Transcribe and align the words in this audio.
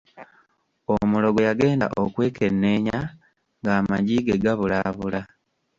Omulogo 0.95 1.39
yagenda 1.47 1.85
okwekenneenya 2.01 2.99
ng'amagi 3.61 4.17
ge 4.25 4.35
gabulaabula. 4.43 5.21